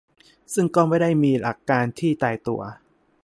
[0.53, 2.61] ซึ่งก็ไม่ได้มีหลักการที่ตายตัว